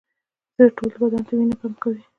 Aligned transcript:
زړه 0.55 0.67
ټول 0.77 0.91
بدن 1.01 1.21
ته 1.27 1.33
وینه 1.37 1.55
پمپ 1.59 1.75
کوي 1.83 2.01